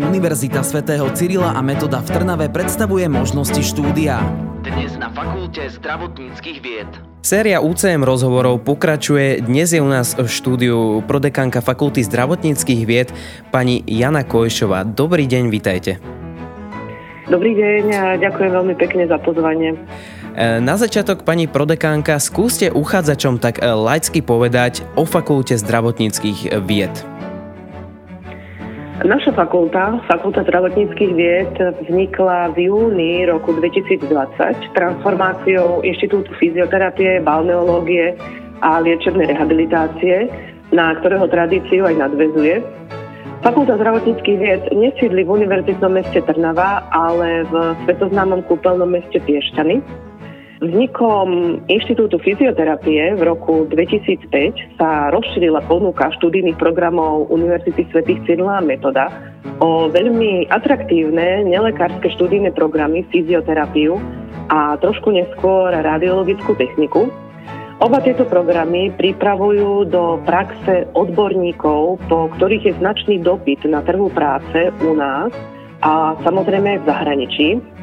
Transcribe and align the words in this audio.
Univerzita 0.00 0.64
svätého 0.64 1.04
Cyrila 1.12 1.52
a 1.52 1.60
Metoda 1.60 2.00
v 2.00 2.08
Trnave 2.08 2.48
predstavuje 2.48 3.04
možnosti 3.04 3.60
štúdia. 3.60 4.24
Dnes 4.64 4.96
na 4.96 5.12
Fakulte 5.12 5.68
zdravotníckých 5.68 6.58
vied. 6.64 6.88
Séria 7.20 7.60
UCM 7.60 8.00
rozhovorov 8.08 8.64
pokračuje. 8.64 9.44
Dnes 9.44 9.76
je 9.76 9.80
u 9.84 9.84
nás 9.84 10.16
v 10.16 10.24
štúdiu 10.24 11.04
prodekanka 11.04 11.60
Fakulty 11.60 12.00
zdravotníckých 12.00 12.82
vied 12.88 13.12
pani 13.52 13.84
Jana 13.84 14.24
Kojšová. 14.24 14.88
Dobrý 14.88 15.28
deň, 15.28 15.52
vitajte. 15.52 16.00
Dobrý 17.28 17.52
deň 17.52 17.84
a 17.92 18.04
ďakujem 18.16 18.50
veľmi 18.56 18.74
pekne 18.80 19.04
za 19.04 19.20
pozvanie. 19.20 19.76
E, 20.32 20.64
na 20.64 20.80
začiatok, 20.80 21.28
pani 21.28 21.44
prodekánka, 21.44 22.16
skúste 22.16 22.72
uchádzačom 22.72 23.36
tak 23.36 23.60
laicky 23.60 24.24
povedať 24.24 24.80
o 24.96 25.04
Fakulte 25.04 25.60
zdravotníckých 25.60 26.56
vied. 26.64 27.19
Naša 29.00 29.32
fakulta, 29.32 29.96
Fakulta 30.04 30.44
zdravotníckých 30.44 31.12
vied, 31.16 31.56
vznikla 31.56 32.52
v 32.52 32.68
júni 32.68 33.24
roku 33.24 33.56
2020 33.56 34.04
transformáciou 34.76 35.80
Inštitútu 35.80 36.28
fyzioterapie, 36.36 37.24
balneológie 37.24 38.12
a 38.60 38.76
liečebnej 38.84 39.32
rehabilitácie, 39.32 40.28
na 40.76 40.92
ktorého 41.00 41.24
tradíciu 41.32 41.88
aj 41.88 41.96
nadvezuje. 41.96 42.60
Fakulta 43.40 43.80
zdravotníckých 43.80 44.36
vied 44.36 44.62
nesídli 44.68 45.24
v 45.24 45.32
univerzitnom 45.32 45.96
meste 45.96 46.20
Trnava, 46.20 46.84
ale 46.92 47.48
v 47.48 47.72
svetoznámom 47.88 48.44
kúpeľnom 48.52 49.00
meste 49.00 49.16
Piešťany. 49.16 50.09
Vznikom 50.60 51.56
Inštitútu 51.72 52.20
fyzioterapie 52.20 53.16
v 53.16 53.22
roku 53.24 53.64
2005 53.72 54.76
sa 54.76 55.08
rozšírila 55.08 55.64
ponuka 55.64 56.12
študijných 56.20 56.60
programov 56.60 57.32
Univerzity 57.32 57.88
svätých 57.88 58.20
Cyrila 58.28 58.60
a 58.60 58.64
Metoda 58.64 59.08
o 59.64 59.88
veľmi 59.88 60.52
atraktívne 60.52 61.48
nelekárske 61.48 62.12
študijné 62.12 62.52
programy 62.52 63.08
fyzioterapiu 63.08 63.96
a 64.52 64.76
trošku 64.76 65.08
neskôr 65.16 65.72
radiologickú 65.72 66.52
techniku. 66.60 67.08
Oba 67.80 68.04
tieto 68.04 68.28
programy 68.28 68.92
pripravujú 69.00 69.88
do 69.88 70.20
praxe 70.28 70.84
odborníkov, 70.92 72.04
po 72.04 72.28
ktorých 72.36 72.68
je 72.68 72.72
značný 72.76 73.16
dopyt 73.24 73.64
na 73.64 73.80
trhu 73.80 74.12
práce 74.12 74.68
u 74.84 74.92
nás 74.92 75.32
a 75.80 76.20
samozrejme 76.20 76.84
v 76.84 76.84
zahraničí. 76.84 77.79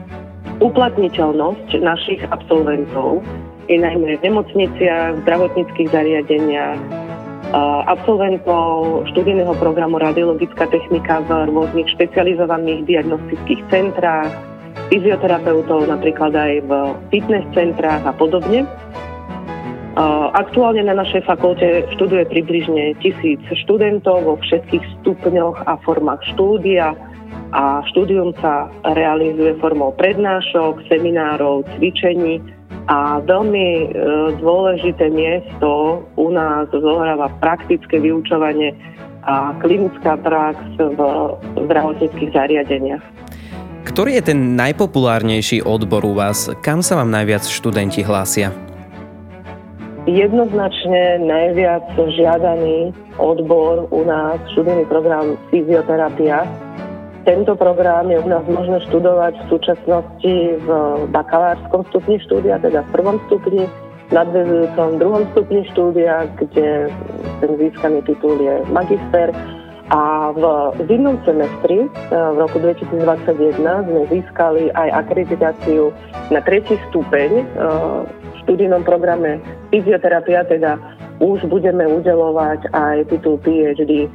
Uplatniteľnosť 0.57 1.69
našich 1.85 2.21
absolventov 2.33 3.21
je 3.69 3.77
najmä 3.77 4.17
v 4.17 4.25
nemocniciach, 4.25 5.13
v 5.13 5.21
zdravotníckých 5.21 5.89
zariadeniach, 5.93 6.79
absolventov 7.87 9.05
študijného 9.13 9.53
programu 9.61 10.01
Radiologická 10.01 10.67
technika 10.67 11.23
v 11.29 11.47
rôznych 11.53 11.87
špecializovaných 11.95 12.83
diagnostických 12.89 13.61
centrách, 13.71 14.33
fyzioterapeutov 14.89 15.87
napríklad 15.87 16.33
aj 16.35 16.53
v 16.65 16.71
fitness 17.13 17.45
centrách 17.53 18.03
a 18.03 18.11
podobne. 18.17 18.65
Aktuálne 20.37 20.85
na 20.85 20.93
našej 20.93 21.25
fakulte 21.25 21.85
študuje 21.97 22.29
približne 22.29 22.97
tisíc 23.01 23.41
študentov 23.65 24.25
vo 24.25 24.33
všetkých 24.41 24.83
stupňoch 25.01 25.65
a 25.65 25.77
formách 25.81 26.21
štúdia, 26.33 26.93
a 27.55 27.79
štúdium 27.93 28.35
sa 28.43 28.67
realizuje 28.95 29.55
formou 29.63 29.95
prednášok, 29.95 30.83
seminárov, 30.91 31.63
cvičení 31.77 32.43
a 32.87 33.19
veľmi 33.23 33.67
e, 33.67 33.87
dôležité 34.39 35.11
miesto 35.11 36.03
u 36.15 36.27
nás 36.31 36.67
zohráva 36.71 37.31
praktické 37.39 37.99
vyučovanie 37.99 38.75
a 39.27 39.51
klinická 39.59 40.15
prax 40.23 40.55
v 40.79 40.99
zdravotníckých 41.67 42.31
zariadeniach. 42.31 43.03
Ktorý 43.87 44.19
je 44.19 44.31
ten 44.31 44.55
najpopulárnejší 44.55 45.63
odbor 45.63 46.03
u 46.03 46.15
vás? 46.15 46.51
Kam 46.63 46.83
sa 46.83 46.99
vám 46.99 47.11
najviac 47.11 47.43
študenti 47.47 48.03
hlásia? 48.03 48.51
Jednoznačne 50.07 51.19
najviac 51.27 51.83
žiadaný 51.95 52.95
odbor 53.19 53.91
u 53.91 54.07
nás, 54.07 54.39
študijný 54.55 54.87
program 54.87 55.35
fyzioterapia, 55.51 56.47
tento 57.27 57.59
program 57.59 58.07
je 58.07 58.23
u 58.23 58.27
nás 58.31 58.47
možné 58.47 58.79
študovať 58.87 59.35
v 59.35 59.45
súčasnosti 59.51 60.35
v 60.63 60.67
bakalárskom 61.11 61.83
stupni 61.91 62.23
štúdia, 62.23 62.55
teda 62.63 62.87
v 62.87 62.89
prvom 62.95 63.19
stupni, 63.27 63.67
nadvezujúcom 64.15 64.95
druhom 64.95 65.23
stupni 65.35 65.67
štúdia, 65.75 66.23
kde 66.39 66.87
ten 67.43 67.51
získaný 67.59 67.99
titul 68.07 68.39
je 68.39 68.63
magister. 68.71 69.35
A 69.87 70.35
v 70.35 70.43
zimnom 70.87 71.15
semestri 71.23 71.87
e, 71.87 71.87
v 72.11 72.35
roku 72.35 72.59
2021 72.59 73.55
sme 73.59 74.01
získali 74.11 74.67
aj 74.75 75.07
akreditáciu 75.07 75.95
na 76.27 76.43
tretí 76.43 76.75
stupeň 76.91 77.31
e, 77.39 77.43
v 78.19 78.35
študijnom 78.43 78.83
programe 78.83 79.39
fyzioterapia, 79.71 80.43
teda 80.43 80.75
už 81.23 81.47
budeme 81.47 81.87
udelovať 81.87 82.67
aj 82.75 83.07
titul 83.07 83.39
PhD 83.39 84.11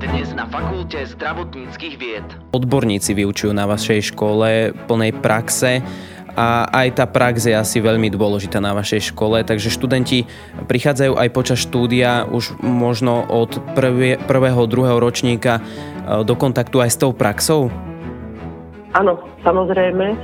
dnes 0.00 0.32
na 0.32 0.48
Fakulte 0.48 1.04
zdravotníckých 1.04 1.94
vied. 2.00 2.24
Odborníci 2.56 3.12
vyučujú 3.12 3.52
na 3.52 3.68
vašej 3.68 4.16
škole 4.16 4.72
plnej 4.88 5.12
praxe 5.20 5.84
a 6.32 6.64
aj 6.72 6.96
tá 6.96 7.04
prax 7.04 7.44
je 7.44 7.52
asi 7.52 7.84
veľmi 7.84 8.08
dôležitá 8.08 8.64
na 8.64 8.72
vašej 8.72 9.12
škole, 9.12 9.44
takže 9.44 9.68
študenti 9.68 10.24
prichádzajú 10.64 11.20
aj 11.20 11.28
počas 11.36 11.60
štúdia 11.60 12.24
už 12.24 12.56
možno 12.64 13.28
od 13.28 13.60
prvie, 13.76 14.16
prvého, 14.24 14.64
druhého 14.64 14.96
ročníka 14.96 15.60
e, 15.60 16.24
do 16.24 16.32
kontaktu 16.32 16.80
aj 16.80 16.90
s 16.96 16.96
tou 16.96 17.12
praxou? 17.12 17.68
Áno, 18.96 19.20
samozrejme. 19.44 20.16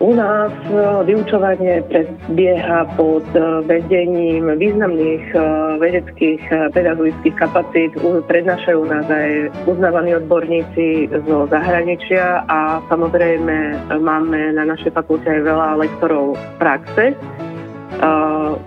U 0.00 0.16
nás 0.16 0.48
e, 0.64 1.04
vyučovanie 1.04 1.84
prebieha 1.84 2.88
pod 2.96 3.20
e, 3.36 3.60
vedením 3.68 4.48
významných 4.56 5.24
e, 5.36 5.40
vedeckých 5.76 6.40
pedagogických 6.72 7.36
kapacít. 7.36 7.92
Prednášajú 8.00 8.80
nás 8.88 9.04
aj 9.04 9.52
uznávaní 9.68 10.16
odborníci 10.16 11.12
zo 11.28 11.44
zahraničia 11.52 12.48
a 12.48 12.80
samozrejme 12.88 13.76
máme 14.00 14.56
na 14.56 14.64
našej 14.72 14.96
fakulte 14.96 15.28
aj 15.28 15.40
veľa 15.44 15.68
lektorov 15.84 16.32
praxe. 16.56 17.12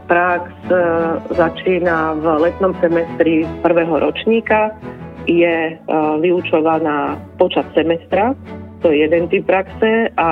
Prax 0.06 0.46
začína 1.34 2.14
v 2.22 2.26
letnom 2.46 2.78
semestri 2.78 3.48
prvého 3.66 4.06
ročníka, 4.06 4.70
je 5.26 5.80
vyučovaná 6.22 7.18
počas 7.42 7.66
semestra 7.74 8.38
to 8.84 8.92
je 8.92 9.08
jeden 9.08 9.32
typ 9.32 9.48
praxe 9.48 10.12
a 10.20 10.30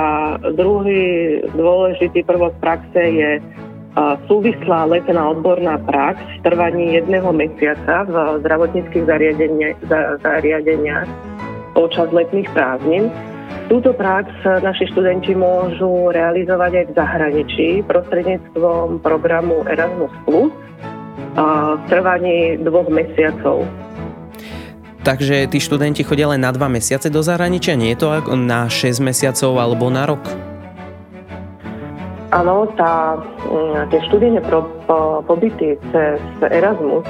druhý 0.52 1.40
dôležitý 1.56 2.20
prvok 2.28 2.52
praxe 2.60 3.00
je 3.00 3.40
súvislá 4.28 4.84
letná 4.88 5.32
odborná 5.32 5.80
prax 5.80 6.20
v 6.20 6.38
trvaní 6.44 7.00
jedného 7.00 7.32
mesiaca 7.32 8.04
v 8.04 8.44
zdravotníckých 8.44 9.04
zariadeniach 10.20 11.08
počas 11.72 12.12
letných 12.12 12.48
prázdnin. 12.52 13.08
Túto 13.72 13.96
prax 13.96 14.28
naši 14.44 14.84
študenti 14.92 15.32
môžu 15.32 16.12
realizovať 16.12 16.72
aj 16.76 16.84
v 16.88 16.96
zahraničí 16.96 17.68
prostredníctvom 17.88 19.00
programu 19.00 19.64
Erasmus 19.64 20.12
v 20.28 20.52
trvaní 21.88 22.60
dvoch 22.60 22.92
mesiacov. 22.92 23.64
Takže 25.02 25.50
tí 25.50 25.58
študenti 25.58 26.06
chodia 26.06 26.30
len 26.30 26.46
na 26.46 26.54
dva 26.54 26.70
mesiace 26.70 27.10
do 27.10 27.26
zahraničia? 27.26 27.74
Nie 27.74 27.98
je 27.98 28.06
to 28.06 28.08
na 28.38 28.70
6 28.70 29.02
mesiacov 29.02 29.58
alebo 29.58 29.90
na 29.90 30.06
rok? 30.06 30.22
Áno, 32.30 32.70
tá, 32.78 33.18
mm, 33.44 33.90
tie 33.90 34.00
študijné 34.08 34.40
pro, 34.46 34.64
po, 34.86 35.20
pobyty 35.26 35.74
cez 35.90 36.22
Erasmus, 36.40 37.04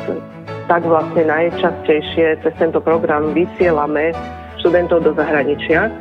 tak 0.66 0.82
vlastne 0.88 1.28
najčastejšie 1.28 2.40
cez 2.40 2.52
tento 2.56 2.80
program 2.80 3.36
vysielame 3.36 4.16
študentov 4.64 5.04
do 5.04 5.12
zahraničia. 5.12 5.92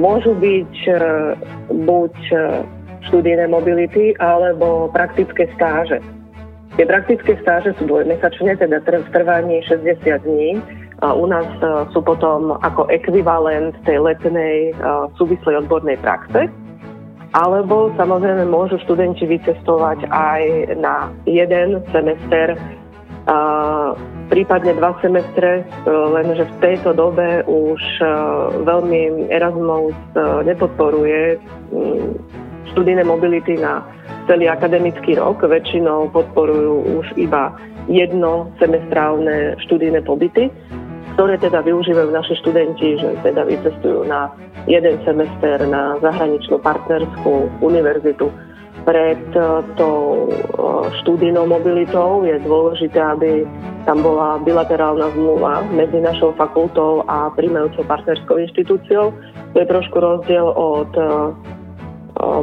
Môžu 0.00 0.32
byť 0.40 0.74
e, 0.88 0.96
buď 1.68 2.14
e, 2.32 2.36
študijné 3.12 3.48
mobility 3.48 4.16
alebo 4.18 4.88
praktické 4.88 5.48
stáže. 5.52 6.00
Tie 6.76 6.84
praktické 6.84 7.40
stáže 7.40 7.72
sú 7.80 7.88
dvojmesačné, 7.88 8.60
teda 8.60 8.84
v 8.84 9.08
trvaní 9.08 9.64
60 9.64 9.96
dní. 10.28 10.60
A 11.00 11.16
u 11.16 11.24
nás 11.24 11.48
e, 11.60 11.88
sú 11.92 12.04
potom 12.04 12.56
ako 12.60 12.88
ekvivalent 12.92 13.72
tej 13.88 14.00
letnej 14.00 14.72
e, 14.72 14.72
súvislej 15.16 15.64
odbornej 15.64 15.96
praxe. 16.04 16.52
Alebo 17.32 17.92
samozrejme 17.96 18.48
môžu 18.48 18.76
študenti 18.84 19.24
vycestovať 19.24 20.08
aj 20.08 20.42
na 20.80 21.12
jeden 21.28 21.84
semester, 21.92 22.56
prípadne 24.30 24.72
dva 24.76 24.96
semestre, 25.00 25.60
e, 25.60 25.88
lenže 25.88 26.44
v 26.44 26.54
tejto 26.60 26.92
dobe 26.92 27.44
už 27.44 27.80
veľmi 28.64 29.32
Erasmus 29.32 29.96
nepodporuje 30.44 31.40
študijné 32.72 33.04
mobility 33.04 33.56
na 33.56 33.84
celý 34.26 34.50
akademický 34.50 35.16
rok. 35.16 35.42
Väčšinou 35.42 36.10
podporujú 36.10 37.02
už 37.02 37.06
iba 37.16 37.54
jedno 37.86 38.50
semestrálne 38.58 39.54
študijné 39.62 40.02
pobyty. 40.02 40.50
ktoré 41.16 41.40
teda 41.40 41.64
využívajú 41.64 42.12
naši 42.12 42.36
študenti, 42.44 43.00
že 43.00 43.16
teda 43.24 43.48
vycestujú 43.48 44.04
na 44.04 44.28
jeden 44.68 45.00
semester 45.00 45.64
na 45.64 45.96
zahraničnú 46.04 46.60
partnerskú 46.60 47.48
univerzitu. 47.64 48.28
Pred 48.84 49.24
e, 49.32 49.40
tou 49.80 50.28
e, 50.28 50.44
študijnou 51.00 51.48
mobilitou 51.48 52.20
je 52.20 52.36
dôležité, 52.44 53.00
aby 53.00 53.48
tam 53.88 54.04
bola 54.04 54.36
bilaterálna 54.44 55.10
zmluva 55.16 55.64
medzi 55.72 56.04
našou 56.04 56.36
fakultou 56.36 57.00
a 57.08 57.32
príjmajúcou 57.32 57.82
partnerskou 57.88 58.36
inštitúciou. 58.36 59.16
To 59.16 59.56
je 59.56 59.66
trošku 59.66 59.96
rozdiel 59.96 60.46
od 60.52 60.92
e, 60.94 61.02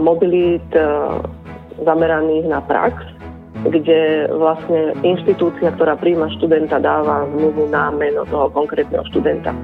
mobilít 0.01 0.65
zameraných 1.81 2.45
na 2.45 2.61
prax, 2.61 2.93
kde 3.63 4.27
vlastne 4.35 4.91
inštitúcia, 5.07 5.71
ktorá 5.73 5.95
príjma 5.95 6.27
študenta, 6.35 6.83
dáva 6.83 7.23
zmluvu 7.31 7.71
na 7.71 7.89
meno 7.95 8.27
toho 8.27 8.51
konkrétneho 8.51 9.07
študenta. 9.13 9.55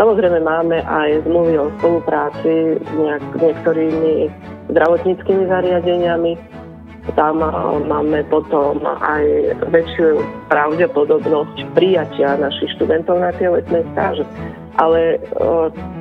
Samozrejme 0.00 0.40
máme 0.40 0.80
aj 0.88 1.28
zmluvy 1.28 1.60
o 1.60 1.68
spolupráci 1.76 2.80
s 2.80 2.90
nejak, 2.96 3.24
niektorými 3.36 4.32
zdravotníckými 4.72 5.44
zariadeniami. 5.52 6.32
Tam 7.12 7.44
máme 7.90 8.24
potom 8.32 8.80
aj 8.86 9.24
väčšiu 9.68 10.22
pravdepodobnosť 10.48 11.76
prijatia 11.76 12.40
našich 12.40 12.72
študentov 12.78 13.20
na 13.20 13.36
tie 13.36 13.52
letné 13.52 13.84
stáže. 13.92 14.24
Ale 14.80 15.20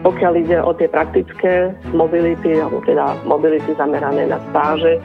pokiaľ 0.08 0.34
ide 0.40 0.64
o 0.64 0.72
tie 0.72 0.88
praktické 0.88 1.76
mobility, 1.92 2.64
alebo 2.64 2.80
teda 2.88 3.20
mobility 3.28 3.76
zamerané 3.76 4.32
na 4.32 4.40
stáže, 4.54 5.04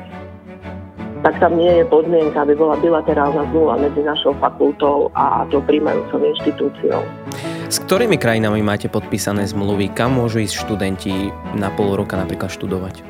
tak 1.26 1.43
tam 1.43 1.58
nie 1.58 1.82
je 1.82 1.84
podmienka, 1.90 2.38
aby 2.46 2.55
bola 2.55 2.78
bilaterálna 2.78 3.50
zmluva 3.50 3.75
medzi 3.82 3.99
našou 3.99 4.31
fakultou 4.38 5.11
a 5.19 5.43
tou 5.50 5.58
príjmajúcou 5.58 6.23
inštitúciou. 6.23 7.02
S 7.67 7.82
ktorými 7.82 8.14
krajinami 8.14 8.62
máte 8.62 8.87
podpísané 8.87 9.43
zmluvy? 9.50 9.90
Kam 9.90 10.23
môžu 10.23 10.38
ísť 10.38 10.55
študenti 10.62 11.34
na 11.58 11.75
pol 11.75 11.99
roka 11.99 12.14
napríklad 12.14 12.55
študovať? 12.55 13.02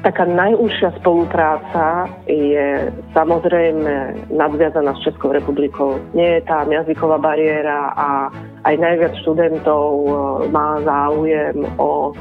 Taká 0.00 0.24
najúžšia 0.24 0.96
spolupráca 1.04 2.08
je 2.24 2.88
samozrejme 3.12 4.16
nadviazaná 4.32 4.96
s 4.96 5.04
Českou 5.04 5.36
republikou. 5.36 6.00
Nie 6.16 6.40
je 6.40 6.48
tam 6.48 6.72
jazyková 6.72 7.20
bariéra 7.20 7.92
a 7.92 8.32
aj 8.64 8.74
najviac 8.80 9.12
študentov 9.20 9.84
e, 9.92 10.08
má 10.48 10.80
záujem 10.80 11.68
o 11.76 12.16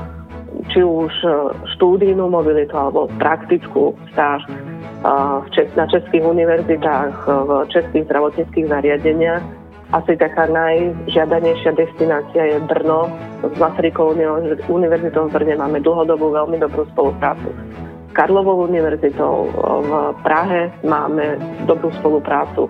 či 0.67 0.83
už 0.83 1.13
e, 1.23 1.29
štúdijnú 1.75 2.27
mobilitu 2.27 2.75
alebo 2.75 3.07
praktickú 3.15 3.95
stáž 4.11 4.43
e, 4.43 5.63
na 5.79 5.87
českých 5.87 6.23
univerzitách, 6.27 7.13
v 7.23 7.49
českých 7.71 8.03
zdravotníckých 8.11 8.67
zariadeniach 8.67 9.43
asi 9.89 10.13
taká 10.21 10.45
najžiadanejšia 10.45 11.73
destinácia 11.73 12.43
je 12.45 12.57
Brno. 12.69 13.09
S 13.41 13.57
Masarykovou 13.57 14.13
univerzitou 14.69 15.25
v 15.25 15.33
Brne 15.33 15.57
máme 15.57 15.81
dlhodobú 15.81 16.29
veľmi 16.29 16.61
dobrú 16.61 16.85
spoluprácu. 16.93 17.49
S 18.09 18.11
Karlovou 18.13 18.69
univerzitou 18.69 19.49
v 19.81 19.91
Prahe 20.21 20.69
máme 20.85 21.41
dobrú 21.65 21.89
spoluprácu. 21.97 22.69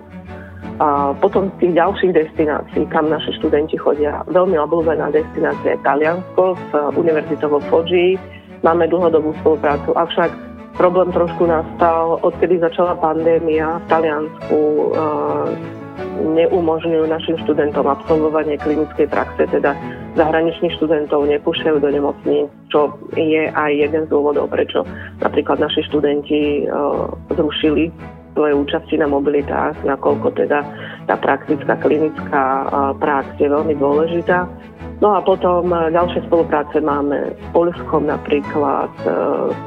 A 0.80 1.12
potom 1.20 1.52
z 1.52 1.54
tých 1.60 1.72
ďalších 1.76 2.12
destinácií, 2.16 2.88
kam 2.88 3.12
naši 3.12 3.36
študenti 3.36 3.76
chodia, 3.76 4.24
veľmi 4.32 4.56
obľúbená 4.56 5.12
destinácia 5.12 5.76
je 5.76 5.84
Taliansko 5.84 6.56
s 6.56 6.70
univerzitou 6.96 7.52
vo 7.52 7.60
Foggi. 7.68 8.16
Máme 8.64 8.88
dlhodobú 8.88 9.36
spoluprácu, 9.44 9.92
avšak 9.92 10.32
problém 10.80 11.12
trošku 11.12 11.44
nastal, 11.44 12.16
odkedy 12.24 12.64
začala 12.64 12.96
pandémia 12.96 13.76
v 13.76 13.86
Taliansku 13.92 14.60
neumožňujú 16.20 17.04
našim 17.08 17.36
študentom 17.44 17.88
absolvovanie 17.88 18.56
klinickej 18.60 19.08
praxe, 19.08 19.48
teda 19.48 19.76
zahraničných 20.16 20.74
študentov 20.76 21.28
nepúšťajú 21.28 21.76
do 21.80 21.90
nemocníc, 21.92 22.48
čo 22.68 22.92
je 23.16 23.48
aj 23.48 23.70
jeden 23.72 24.04
z 24.06 24.12
dôvodov, 24.12 24.52
prečo 24.52 24.84
napríklad 25.20 25.60
naši 25.60 25.84
študenti 25.88 26.66
uh, 26.66 27.08
zrušili 27.32 27.88
svoje 28.40 28.56
účasti 28.56 28.96
na 28.96 29.04
mobilitách, 29.04 29.84
nakoľko 29.84 30.32
teda 30.32 30.64
tá 31.04 31.20
praktická 31.20 31.76
klinická 31.76 32.72
prax 32.96 33.36
je 33.36 33.52
veľmi 33.52 33.76
dôležitá. 33.76 34.48
No 35.04 35.12
a 35.12 35.20
potom 35.20 35.68
ďalšie 35.68 36.24
spolupráce 36.24 36.80
máme 36.80 37.36
s 37.36 37.44
Polskom 37.52 38.08
napríklad, 38.08 38.88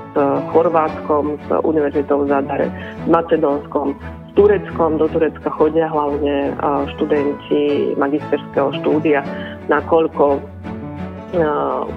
s 0.09 0.17
Chorvátskom, 0.49 1.37
s 1.37 1.47
Univerzitou 1.61 2.25
v 2.25 2.33
Zadare, 2.33 2.67
s 3.05 3.07
Macedónskom, 3.09 3.93
Tureckom. 4.33 4.97
Do 4.97 5.05
Turecka 5.09 5.53
chodia 5.53 5.85
hlavne 5.89 6.57
študenti 6.97 7.93
magisterského 7.93 8.73
štúdia, 8.81 9.21
nakoľko 9.69 10.41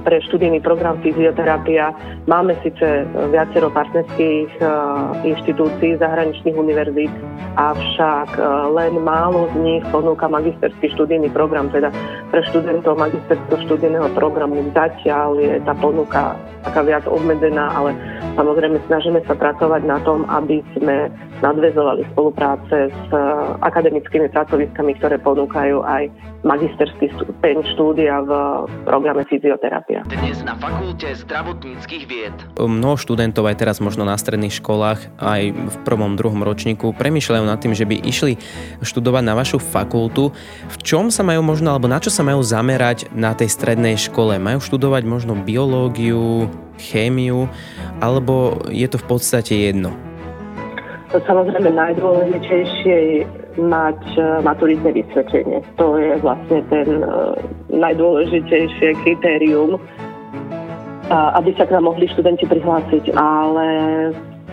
pre 0.04 0.16
študijný 0.32 0.64
program 0.64 0.96
fyzioterapia. 1.04 1.92
Máme 2.24 2.56
síce 2.64 3.04
viacero 3.28 3.68
partnerských 3.68 4.48
inštitúcií 5.28 6.00
zahraničných 6.00 6.56
univerzít, 6.56 7.12
avšak 7.60 8.40
len 8.72 8.96
málo 9.04 9.52
z 9.52 9.54
nich 9.60 9.84
ponúka 9.92 10.24
magisterský 10.26 10.88
študijný 10.96 11.28
program, 11.36 11.68
teda 11.68 11.92
pre 12.32 12.40
študentov 12.48 12.96
magisterského 12.96 13.60
študijného 13.68 14.08
programu 14.16 14.64
zatiaľ 14.72 15.36
je 15.36 15.60
tá 15.68 15.76
ponuka 15.76 16.32
taká 16.64 16.82
viac 16.82 17.04
obmedzená, 17.06 17.70
ale 17.76 17.94
samozrejme 18.34 18.80
snažíme 18.90 19.20
sa 19.28 19.38
pracovať 19.38 19.86
na 19.86 20.02
tom, 20.02 20.26
aby 20.26 20.64
sme 20.74 21.12
nadvezovali 21.44 22.02
spolupráce 22.16 22.88
s 22.88 23.08
akademickými 23.60 24.32
pracoviskami, 24.32 24.96
ktoré 24.98 25.20
ponúkajú 25.20 25.84
aj 25.84 26.08
magisterský 26.42 27.12
stupeň 27.20 27.62
štúdia 27.76 28.24
v 28.24 28.30
programe 28.88 29.25
fyzioterapia. 29.26 30.06
Dnes 30.06 30.40
na 30.46 30.54
fakulte 30.56 31.10
zdravotníckých 31.12 32.04
vied. 32.06 32.36
Mnoho 32.56 32.96
študentov 32.96 33.46
aj 33.46 33.58
teraz 33.60 33.76
možno 33.82 34.06
na 34.06 34.16
stredných 34.16 34.54
školách, 34.54 35.20
aj 35.20 35.42
v 35.52 35.76
prvom, 35.84 36.14
druhom 36.14 36.40
ročníku 36.42 36.94
premýšľajú 36.96 37.44
nad 37.44 37.58
tým, 37.58 37.74
že 37.74 37.84
by 37.84 38.00
išli 38.06 38.38
študovať 38.80 39.22
na 39.26 39.34
vašu 39.34 39.58
fakultu. 39.58 40.32
V 40.70 40.76
čom 40.80 41.10
sa 41.12 41.26
majú 41.26 41.42
možno, 41.44 41.74
alebo 41.74 41.90
na 41.90 41.98
čo 42.00 42.08
sa 42.08 42.24
majú 42.24 42.40
zamerať 42.40 43.12
na 43.12 43.34
tej 43.36 43.50
strednej 43.52 43.98
škole? 43.98 44.38
Majú 44.38 44.62
študovať 44.62 45.02
možno 45.04 45.36
biológiu, 45.36 46.48
chémiu, 46.78 47.50
alebo 48.00 48.64
je 48.70 48.86
to 48.88 48.96
v 49.00 49.06
podstate 49.06 49.52
jedno? 49.52 50.15
Samozrejme 51.06 51.70
najdôležitejšie 51.70 52.96
je 52.98 53.22
mať 53.62 54.00
e, 54.18 54.20
maturitné 54.42 54.90
vysvedčenie. 54.90 55.62
To 55.78 55.96
je 55.96 56.18
vlastne 56.18 56.66
ten 56.66 56.88
e, 56.98 57.08
najdôležitejšie 57.70 58.88
kritérium, 59.06 59.78
aby 61.10 61.54
sa 61.54 61.70
k 61.70 61.78
nám 61.78 61.86
mohli 61.94 62.10
študenti 62.10 62.50
prihlásiť. 62.50 63.14
Ale 63.14 63.66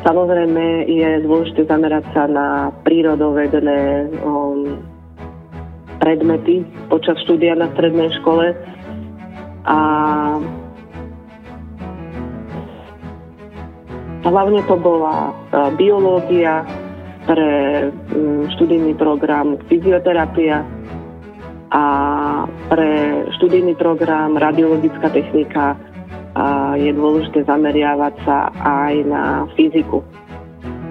samozrejme 0.06 0.86
je 0.86 1.10
dôležité 1.26 1.66
zamerať 1.66 2.06
sa 2.14 2.30
na 2.30 2.70
prírodovedné 2.86 4.14
um, 4.22 4.78
predmety 5.98 6.62
počas 6.94 7.18
štúdia 7.26 7.58
na 7.58 7.72
strednej 7.74 8.14
škole 8.22 8.54
a 9.66 9.80
hlavne 14.30 14.64
to 14.68 14.76
bola 14.80 15.32
e, 15.32 15.32
biológia, 15.76 16.64
pre 17.24 17.52
študijný 18.56 18.94
program 19.00 19.56
fyzioterapia 19.72 20.64
a 21.74 21.86
pre 22.70 22.92
študijný 23.40 23.74
program 23.80 24.38
radiologická 24.38 25.10
technika 25.10 25.80
je 26.78 26.92
dôležité 26.94 27.46
zameriavať 27.46 28.14
sa 28.26 28.50
aj 28.62 28.94
na 29.06 29.24
fyziku. 29.54 30.02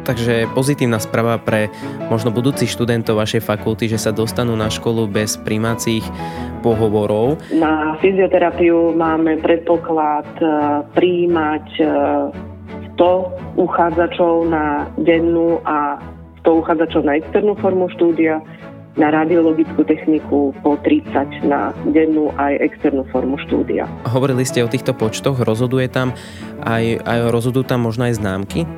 Takže 0.03 0.51
pozitívna 0.51 0.99
správa 0.99 1.39
pre 1.39 1.71
možno 2.11 2.35
budúcich 2.35 2.67
študentov 2.67 3.23
vašej 3.23 3.39
fakulty, 3.39 3.87
že 3.87 4.03
sa 4.03 4.11
dostanú 4.11 4.59
na 4.59 4.67
školu 4.67 5.07
bez 5.07 5.39
primácich 5.39 6.03
pohovorov. 6.59 7.39
Na 7.55 7.95
fyzioterapiu 8.03 8.99
máme 8.99 9.39
predpoklad 9.39 10.27
e, 10.43 10.47
príjmať 10.91 11.67
100 13.03 13.11
e, 13.11 13.23
uchádzačov 13.59 14.47
na 14.47 14.87
dennú 15.03 15.59
a 15.67 15.99
100 16.47 16.61
uchádzačov 16.63 17.03
na 17.03 17.19
externú 17.19 17.59
formu 17.59 17.91
štúdia, 17.99 18.39
na 18.95 19.09
radiologickú 19.09 19.89
techniku 19.89 20.53
po 20.61 20.77
30 20.85 21.49
na 21.49 21.73
dennú 21.91 22.29
aj 22.37 22.61
externú 22.61 23.09
formu 23.09 23.41
štúdia. 23.49 23.89
Hovorili 24.05 24.45
ste 24.45 24.61
o 24.61 24.69
týchto 24.69 24.93
počtoch, 24.93 25.41
rozhoduje 25.41 25.89
tam 25.89 26.13
aj, 26.61 27.01
aj 27.01 27.19
rozhodujú 27.33 27.65
tam 27.65 27.89
možno 27.89 28.05
aj 28.07 28.21
známky? 28.21 28.69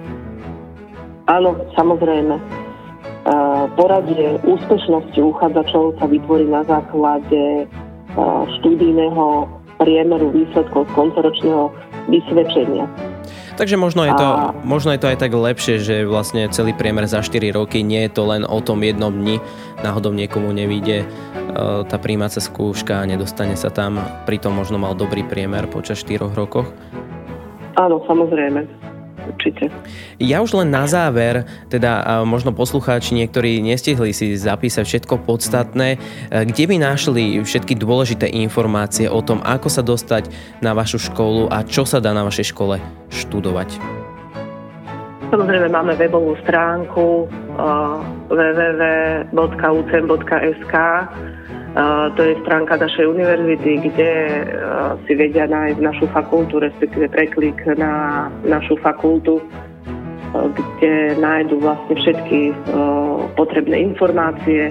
Áno, 1.27 1.59
samozrejme. 1.75 2.39
Poradie 3.75 4.37
úspešnosti 4.45 5.17
uchádzačov 5.17 5.97
sa 5.99 6.07
vytvorí 6.07 6.47
na 6.47 6.63
základe 6.69 7.67
štúdijného 8.61 9.49
priemeru 9.81 10.31
výsledkov 10.31 10.87
z 10.87 10.93
koncoročného 10.95 11.73
vysvedčenia. 12.13 12.87
Takže 13.55 13.79
možno 13.79 14.03
je, 14.03 14.13
to, 14.19 14.27
a... 14.27 14.51
možno 14.67 14.91
je 14.95 15.01
to 15.01 15.11
aj 15.15 15.19
tak 15.23 15.31
lepšie, 15.31 15.79
že 15.79 16.03
vlastne 16.03 16.51
celý 16.51 16.75
priemer 16.75 17.07
za 17.07 17.23
4 17.23 17.55
roky 17.55 17.87
nie 17.87 18.03
je 18.07 18.11
to 18.11 18.27
len 18.27 18.43
o 18.43 18.59
tom 18.59 18.83
jednom 18.83 19.15
dni, 19.15 19.39
náhodou 19.79 20.11
niekomu 20.11 20.51
nevíde 20.51 21.03
e, 21.03 21.07
tá 21.87 21.97
príjmacia 22.03 22.43
skúška 22.43 22.99
a 22.99 23.07
nedostane 23.07 23.55
sa 23.55 23.71
tam, 23.71 24.03
pritom 24.27 24.59
možno 24.59 24.83
mal 24.83 24.99
dobrý 24.99 25.23
priemer 25.23 25.71
počas 25.71 26.03
4 26.03 26.35
rokoch. 26.35 26.67
Áno, 27.79 28.03
samozrejme 28.11 28.94
určite. 29.29 29.73
Ja 30.21 30.41
už 30.45 30.55
len 30.61 30.69
na 30.71 30.87
záver, 30.87 31.49
teda 31.73 32.25
možno 32.25 32.53
poslucháči 32.53 33.17
niektorí 33.17 33.61
nestihli 33.65 34.13
si 34.13 34.37
zapísať 34.37 34.85
všetko 34.85 35.25
podstatné, 35.25 35.97
e, 35.97 35.99
kde 36.47 36.65
by 36.69 36.77
našli 36.81 37.41
všetky 37.43 37.75
dôležité 37.79 38.29
informácie 38.29 39.09
o 39.11 39.21
tom, 39.25 39.41
ako 39.45 39.69
sa 39.73 39.83
dostať 39.83 40.29
na 40.61 40.77
vašu 40.77 40.99
školu 41.01 41.49
a 41.51 41.65
čo 41.67 41.85
sa 41.89 42.01
dá 42.01 42.13
na 42.13 42.25
vašej 42.25 42.53
škole 42.53 42.81
študovať. 43.11 43.77
Samozrejme 45.35 45.67
máme 45.73 45.99
webovú 45.99 46.39
stránku 46.47 47.27
uh, 47.27 47.99
www.ucem.sk 48.31 49.35
to 52.15 52.23
je 52.23 52.39
stránka 52.47 52.79
našej 52.79 53.07
univerzity, 53.11 53.91
kde 53.91 54.11
si 55.07 55.13
vedia 55.19 55.51
nájsť 55.51 55.81
našu 55.83 56.07
fakultu, 56.15 56.63
respektíve 56.63 57.11
preklik 57.11 57.59
na 57.75 58.27
našu 58.47 58.79
fakultu, 58.79 59.43
kde 60.31 61.19
nájdu 61.19 61.59
vlastne 61.59 61.95
všetky 61.99 62.55
potrebné 63.35 63.91
informácie. 63.91 64.71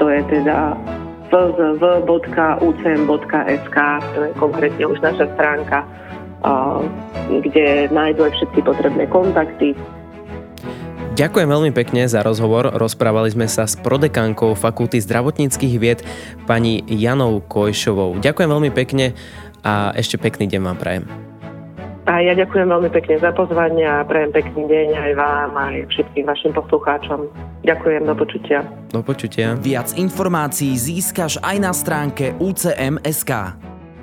To 0.00 0.04
je 0.08 0.20
teda 0.32 0.80
vzv.ucm.sk, 1.28 2.18
to 4.14 4.20
je 4.24 4.32
konkrétne 4.40 4.84
už 4.88 5.00
naša 5.04 5.28
stránka, 5.36 5.84
kde 7.28 7.92
nájdu 7.92 8.24
aj 8.24 8.32
všetky 8.32 8.64
potrebné 8.64 9.04
kontakty 9.12 9.76
Ďakujem 11.16 11.48
veľmi 11.48 11.72
pekne 11.72 12.04
za 12.04 12.20
rozhovor. 12.20 12.76
Rozprávali 12.76 13.32
sme 13.32 13.48
sa 13.48 13.64
s 13.64 13.72
prodekánkou 13.80 14.52
Fakulty 14.52 15.00
zdravotníckých 15.00 15.74
vied 15.80 16.04
pani 16.44 16.84
Janou 16.84 17.40
Kojšovou. 17.40 18.20
Ďakujem 18.20 18.50
veľmi 18.52 18.68
pekne 18.76 19.16
a 19.64 19.96
ešte 19.96 20.20
pekný 20.20 20.44
deň 20.44 20.60
vám 20.60 20.76
prajem. 20.76 21.08
A 22.04 22.20
ja 22.20 22.36
ďakujem 22.36 22.68
veľmi 22.68 22.92
pekne 22.92 23.16
za 23.16 23.32
pozvanie 23.32 23.88
a 23.88 24.04
prajem 24.04 24.28
pekný 24.28 24.68
deň 24.68 24.88
aj 24.92 25.12
vám, 25.16 25.50
aj 25.56 25.74
všetkým 25.88 26.28
vašim 26.28 26.52
poslucháčom. 26.52 27.32
Ďakujem, 27.64 28.02
do 28.04 28.14
počutia. 28.14 28.60
Do 28.92 29.00
počutia. 29.00 29.56
Viac 29.56 29.96
informácií 29.96 30.76
získaš 30.76 31.40
aj 31.40 31.56
na 31.64 31.72
stránke 31.72 32.36
UCM.sk. 32.36 33.32